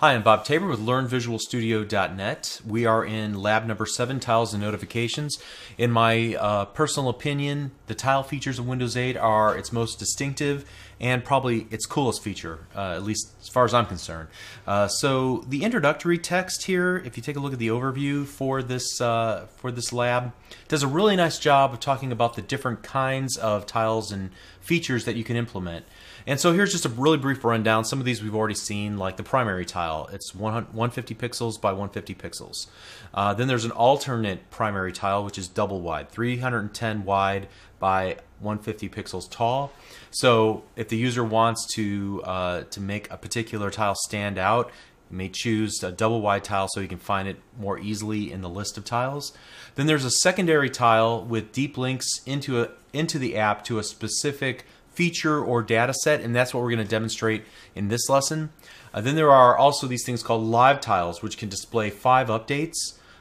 [0.00, 2.62] Hi, I'm Bob Tabor with LearnVisualStudio.net.
[2.66, 5.36] We are in lab number seven, tiles and notifications.
[5.76, 10.64] In my uh, personal opinion, the tile features of Windows 8 are its most distinctive
[11.00, 14.30] and probably its coolest feature, uh, at least as far as I'm concerned.
[14.66, 18.62] Uh, so the introductory text here, if you take a look at the overview for
[18.62, 20.32] this uh, for this lab,
[20.68, 24.30] does a really nice job of talking about the different kinds of tiles and
[24.62, 25.84] features that you can implement.
[26.26, 27.84] And so here's just a really brief rundown.
[27.84, 30.08] Some of these we've already seen, like the primary tile.
[30.12, 32.66] It's 150 pixels by 150 pixels.
[33.12, 37.48] Uh, then there's an alternate primary tile, which is double wide, 310 wide
[37.78, 39.72] by 150 pixels tall.
[40.10, 44.70] So if the user wants to uh, to make a particular tile stand out,
[45.10, 48.42] you may choose a double wide tile so you can find it more easily in
[48.42, 49.32] the list of tiles.
[49.74, 53.82] Then there's a secondary tile with deep links into a, into the app to a
[53.82, 57.44] specific feature or data set, and that's what we're going to demonstrate
[57.74, 58.50] in this lesson.
[58.92, 62.74] Uh, then there are also these things called live tiles, which can display five updates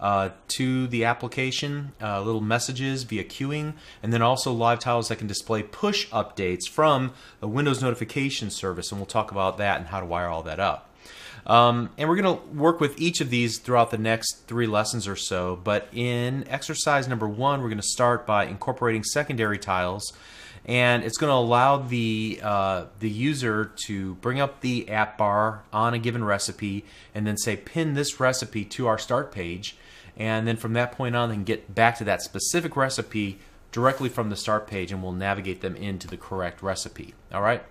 [0.00, 5.16] uh, to the application, uh, little messages via queuing, and then also live tiles that
[5.16, 9.88] can display push updates from the Windows notification service, and we'll talk about that and
[9.88, 10.88] how to wire all that up.
[11.46, 15.08] Um, and we're going to work with each of these throughout the next three lessons
[15.08, 15.58] or so.
[15.62, 20.12] But in exercise number one, we're going to start by incorporating secondary tiles
[20.66, 25.62] and it's going to allow the uh, the user to bring up the app bar
[25.72, 29.76] on a given recipe and then say pin this recipe to our start page.
[30.16, 33.38] And then from that point on they can get back to that specific recipe
[33.72, 37.14] directly from the start page and we'll navigate them into the correct recipe.
[37.32, 37.62] All right?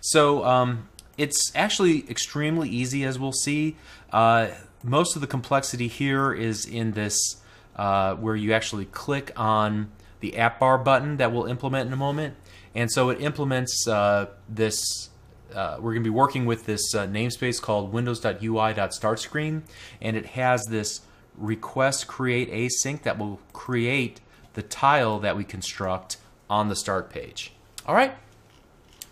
[0.00, 0.88] So um,
[1.18, 3.76] it's actually extremely easy as we'll see.
[4.10, 4.48] Uh,
[4.82, 7.36] most of the complexity here is in this
[7.76, 11.96] uh, where you actually click on the app bar button that we'll implement in a
[11.96, 12.34] moment.
[12.74, 15.10] And so it implements uh, this.
[15.54, 19.62] Uh, we're going to be working with this uh, namespace called windows.ui.startScreen,
[20.02, 21.00] and it has this
[21.36, 24.20] request create async that will create
[24.52, 26.18] the tile that we construct
[26.50, 27.52] on the start page.
[27.86, 28.14] All right,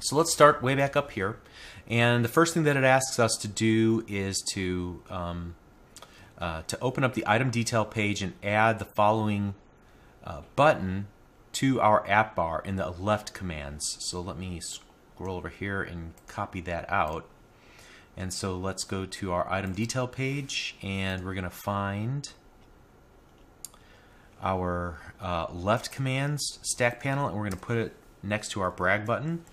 [0.01, 1.39] so let's start way back up here.
[1.89, 5.55] And the first thing that it asks us to do is to um,
[6.39, 9.55] uh, to open up the item detail page and add the following
[10.27, 11.07] uh, button
[11.53, 13.97] to our app bar in the left commands.
[14.01, 17.27] So let me scroll over here and copy that out.
[18.17, 22.31] And so let's go to our item detail page and we're going to find
[24.43, 28.71] our uh, left commands stack panel and we're going to put it next to our
[28.71, 29.45] brag button.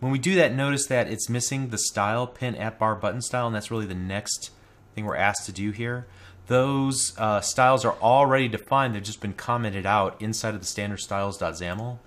[0.00, 3.46] When we do that, notice that it's missing the style pin app bar button style,
[3.46, 4.50] and that's really the next
[4.94, 6.06] thing we're asked to do here
[6.46, 8.94] those uh, styles are already defined.
[8.94, 11.98] They've just been commented out inside of the standard styles.xaml.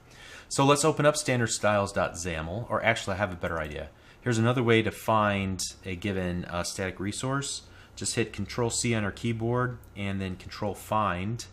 [0.48, 3.90] So let's open up standard styles.xaml, or actually I have a better idea.
[4.22, 7.64] Here's another way to find a given uh, static resource.
[7.96, 11.46] Just hit Control C on our keyboard and then Control Find.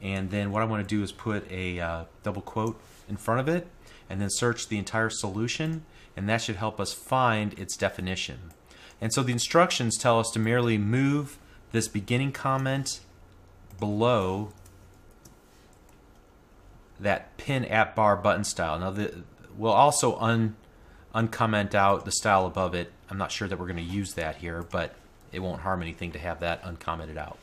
[0.00, 3.40] And then what I want to do is put a uh, double quote in front
[3.40, 3.66] of it
[4.08, 5.84] and then search the entire solution
[6.16, 8.52] and that should help us find its definition.
[9.00, 11.38] And so the instructions tell us to merely move
[11.74, 13.00] this beginning comment
[13.80, 14.52] below
[17.00, 18.78] that pin app bar button style.
[18.78, 19.24] Now, the,
[19.58, 20.54] we'll also un
[21.14, 22.92] uncomment out the style above it.
[23.10, 24.94] I'm not sure that we're going to use that here, but
[25.32, 27.38] it won't harm anything to have that uncommented out.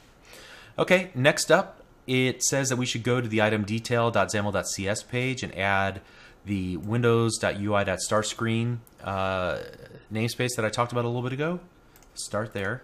[0.79, 5.53] Okay, next up, it says that we should go to the item detail.xaml.cs page and
[5.57, 5.99] add
[6.45, 9.57] the windows.ui.startScreen uh,
[10.11, 11.59] namespace that I talked about a little bit ago.
[12.13, 12.83] Start there.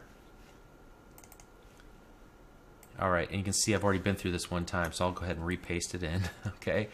[2.99, 5.11] All right, and you can see I've already been through this one time, so I'll
[5.11, 6.89] go ahead and repaste it in, okay?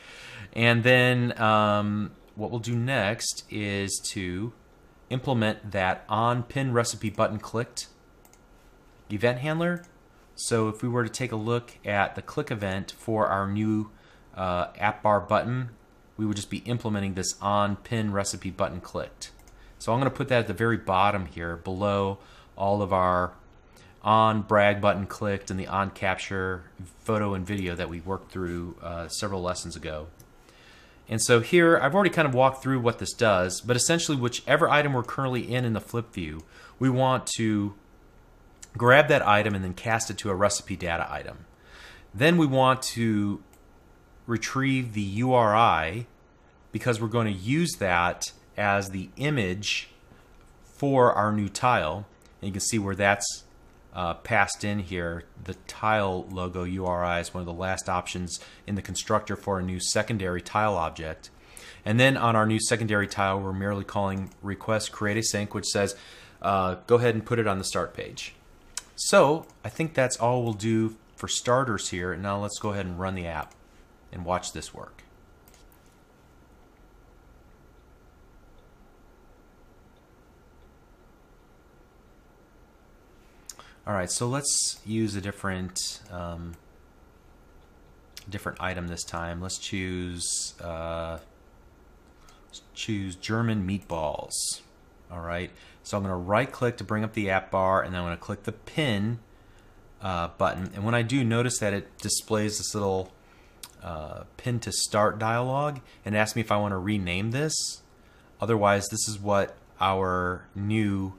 [0.51, 4.51] And then um, what we'll do next is to
[5.09, 7.87] implement that on pin recipe button clicked
[9.09, 9.83] event handler.
[10.35, 13.91] So if we were to take a look at the click event for our new
[14.35, 15.69] uh, app bar button,
[16.17, 19.31] we would just be implementing this on pin recipe button clicked.
[19.79, 22.19] So I'm going to put that at the very bottom here below
[22.57, 23.33] all of our
[24.03, 26.63] on brag button clicked and the on capture
[27.03, 30.07] photo and video that we worked through uh, several lessons ago.
[31.09, 34.69] And so here, I've already kind of walked through what this does, but essentially whichever
[34.69, 36.43] item we're currently in in the flip view,
[36.79, 37.73] we want to
[38.77, 41.45] grab that item and then cast it to a recipe data item.
[42.13, 43.43] Then we want to
[44.25, 46.07] retrieve the URI
[46.71, 49.89] because we're going to use that as the image
[50.63, 52.07] for our new tile.
[52.41, 53.43] And you can see where that's
[53.93, 58.75] uh, passed in here, the tile logo URI is one of the last options in
[58.75, 61.29] the constructor for a new secondary tile object.
[61.85, 65.95] And then on our new secondary tile, we're merely calling request create async, which says
[66.41, 68.33] uh, go ahead and put it on the start page.
[68.95, 72.15] So I think that's all we'll do for starters here.
[72.15, 73.53] Now let's go ahead and run the app
[74.11, 75.03] and watch this work.
[83.85, 85.77] All right, so let's use a different
[86.09, 86.53] um,
[88.29, 89.41] different item this time.
[89.41, 91.19] Let's choose uh,
[92.73, 94.31] choose German meatballs.
[95.11, 95.51] All right,
[95.83, 98.07] so I'm going to right click to bring up the app bar, and then I'm
[98.07, 99.19] going to click the pin
[100.01, 100.71] uh, button.
[100.73, 103.11] And when I do, notice that it displays this little
[103.83, 107.53] uh, pin to start dialog and asks me if I want to rename this.
[108.39, 111.15] Otherwise, this is what our new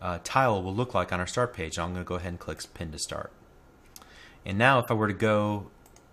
[0.00, 1.78] uh, tile will look like on our start page.
[1.78, 3.32] I'm going to go ahead and click pin to start.
[4.44, 5.70] And now if I were to go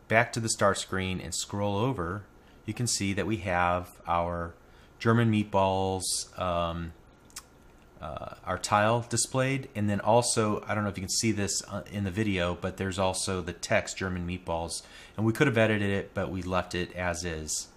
[0.07, 2.23] back to the start screen and scroll over,
[2.65, 4.53] you can see that we have our
[4.99, 6.03] German meatballs,
[6.39, 6.93] um,
[8.01, 11.61] uh, our tile displayed, and then also, I don't know if you can see this
[11.69, 14.81] uh, in the video, but there's also the text German meatballs.
[15.15, 17.67] And we could have edited it, but we left it as is.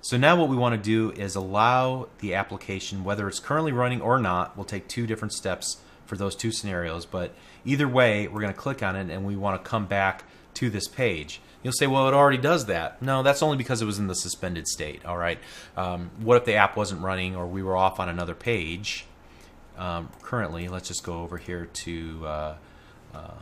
[0.00, 4.00] So now what we want to do is allow the application, whether it's currently running
[4.00, 7.32] or not, we'll take two different steps for those two scenarios, but
[7.64, 10.24] either way, we're going to click on it and we want to come back
[10.54, 11.40] to this page.
[11.62, 13.02] You'll say, well, it already does that.
[13.02, 15.38] No, that's only because it was in the suspended state, all right?
[15.76, 19.04] Um, what if the app wasn't running or we were off on another page?
[19.76, 22.54] Um, currently, let's just go over here to uh,
[23.14, 23.34] uh,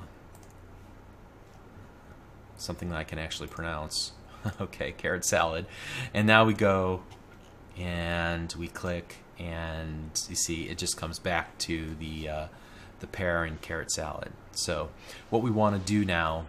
[2.56, 4.12] something that I can actually pronounce.
[4.60, 5.66] okay, carrot salad.
[6.12, 7.02] And now we go
[7.76, 12.46] and we click and you see it just comes back to the uh,
[13.00, 14.32] the pear and carrot salad.
[14.52, 14.90] So
[15.30, 16.46] what we want to do now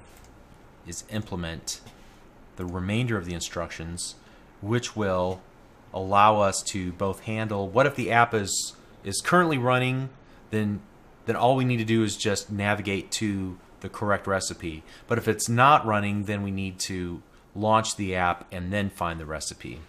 [0.88, 1.82] is implement
[2.56, 4.16] the remainder of the instructions
[4.62, 5.42] which will
[5.94, 10.10] allow us to both handle what if the app is is currently running
[10.52, 10.82] then
[11.26, 15.28] then all we need to do is just navigate to the correct recipe but if
[15.28, 17.22] it's not running then we need to
[17.56, 19.80] launch the app, and then find the recipe.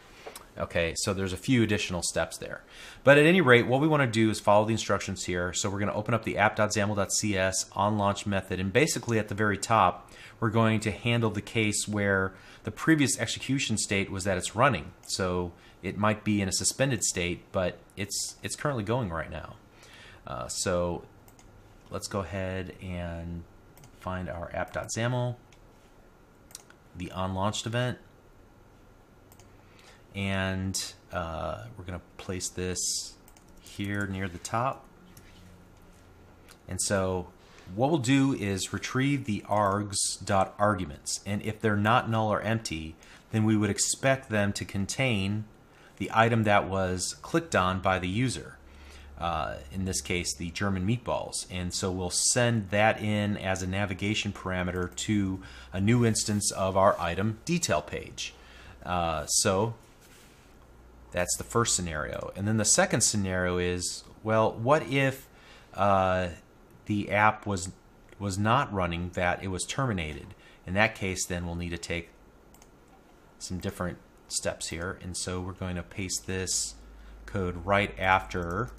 [0.59, 2.63] Okay, so there's a few additional steps there.
[3.05, 5.53] But at any rate, what we want to do is follow the instructions here.
[5.53, 9.35] So we're going to open up the app.xaml.cs on launch method, and basically at the
[9.35, 10.11] very top,
[10.41, 12.33] we're going to handle the case where
[12.65, 14.93] the previous execution state was that it's running.
[15.07, 15.53] So
[15.83, 19.57] it might be in a suspended state, but it's it's currently going right now.
[20.27, 21.05] Uh, so
[21.91, 23.45] let's go ahead and
[24.01, 25.37] find our app.xaml
[26.97, 27.99] the OnLaunched event.
[30.15, 33.15] And uh, we're going to place this
[33.61, 34.85] here near the top.
[36.69, 37.29] And so
[37.75, 41.21] what we'll do is retrieve the args.arguments.
[41.27, 42.97] And if they're not null or empty,
[43.31, 45.45] then we would expect them to contain
[45.99, 48.57] the item that was clicked on by the user
[49.19, 51.47] uh, in this case, the German meatballs.
[51.51, 55.41] And so we'll send that in as a navigation parameter to
[55.73, 58.35] a new instance of our item detail page.
[58.85, 59.75] Uh, so
[61.13, 62.31] that's the first scenario.
[62.37, 65.29] And then the second scenario is, well, what if
[65.75, 66.29] uh,
[66.87, 67.71] the app was
[68.19, 70.27] was not running, that it was terminated?
[70.67, 72.09] In that case, then we'll need to take
[73.39, 73.99] some different
[74.29, 74.99] steps here.
[75.03, 76.75] And so we're going to paste this
[77.27, 78.71] code right after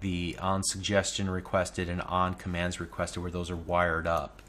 [0.00, 4.42] the on suggestion requested and on commands requested where those are wired up.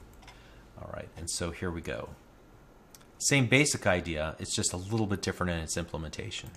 [0.82, 2.10] All right, and so here we go.
[3.18, 6.52] Same basic idea, it's just a little bit different in its implementation.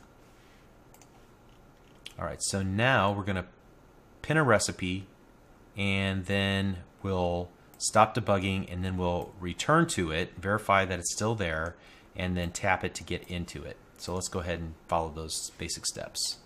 [2.19, 3.47] All right, so now we're going to
[4.21, 5.07] pin a recipe
[5.77, 11.35] and then we'll stop debugging and then we'll return to it, verify that it's still
[11.35, 11.75] there,
[12.15, 13.77] and then tap it to get into it.
[13.97, 16.39] So let's go ahead and follow those basic steps.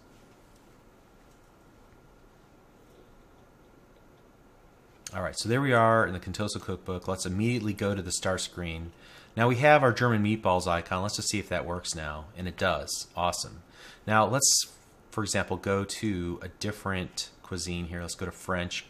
[5.14, 7.06] All right, so there we are in the Contoso cookbook.
[7.06, 8.90] Let's immediately go to the start screen.
[9.36, 11.02] Now we have our German meatballs icon.
[11.02, 12.24] Let's just see if that works now.
[12.36, 13.06] And it does.
[13.16, 13.62] Awesome.
[14.04, 14.72] Now let's,
[15.12, 18.02] for example, go to a different cuisine here.
[18.02, 18.84] Let's go to French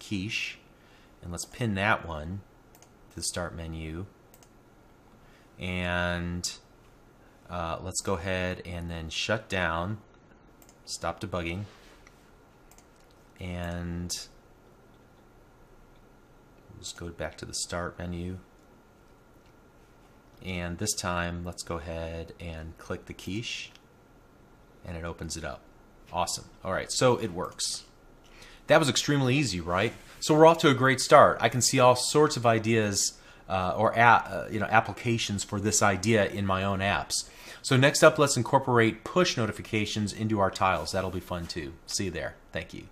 [0.00, 0.58] quiche.
[1.22, 2.40] And let's pin that one
[3.10, 4.06] to the start menu.
[5.58, 6.50] And
[7.48, 9.98] uh, let's go ahead and then shut down,
[10.84, 11.64] stop debugging.
[13.38, 14.16] And
[16.80, 18.38] Let's go back to the start menu.
[20.42, 23.70] And this time, let's go ahead and click the quiche
[24.86, 25.60] and it opens it up.
[26.10, 26.46] Awesome.
[26.64, 27.84] All right, so it works.
[28.68, 29.92] That was extremely easy, right?
[30.20, 31.36] So we're off to a great start.
[31.42, 35.82] I can see all sorts of ideas uh, or uh, you know applications for this
[35.82, 37.28] idea in my own apps.
[37.60, 40.92] So next up, let's incorporate push notifications into our tiles.
[40.92, 41.74] That'll be fun too.
[41.84, 42.36] See you there.
[42.52, 42.84] Thank you.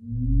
[0.00, 0.37] You